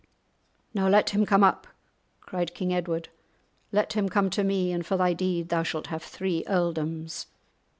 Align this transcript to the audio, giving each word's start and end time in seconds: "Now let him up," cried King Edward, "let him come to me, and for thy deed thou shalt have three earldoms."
"Now 0.73 0.87
let 0.87 1.11
him 1.11 1.27
up," 1.43 1.67
cried 2.21 2.55
King 2.55 2.73
Edward, 2.73 3.09
"let 3.71 3.93
him 3.93 4.09
come 4.09 4.31
to 4.31 4.43
me, 4.43 4.71
and 4.71 4.83
for 4.83 4.97
thy 4.97 5.13
deed 5.13 5.49
thou 5.49 5.61
shalt 5.61 5.85
have 5.93 6.01
three 6.01 6.43
earldoms." 6.47 7.27